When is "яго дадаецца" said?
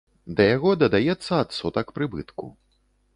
0.45-1.29